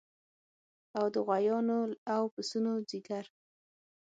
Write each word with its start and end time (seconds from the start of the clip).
او 0.97 1.05
د 1.13 1.15
غوایانو 1.25 1.79
او 2.15 2.23
پسونو 2.33 2.71
ځیګر 2.89 3.25